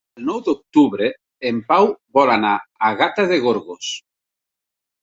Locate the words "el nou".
0.19-0.37